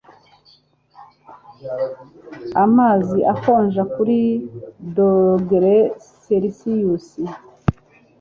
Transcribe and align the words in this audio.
Amazi 2.63 3.19
akonja 3.33 3.83
kuri 3.93 4.17
dogere 4.95 5.75
selisiyusi. 6.23 7.21